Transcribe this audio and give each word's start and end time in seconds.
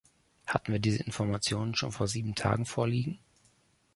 Hatten 0.47 0.71
wir 0.71 0.79
diese 0.79 1.03
Informationen 1.03 1.75
schon 1.75 1.91
vor 1.91 2.07
sieben 2.07 2.33
Tagen 2.33 2.65
vorliegen? 2.65 3.19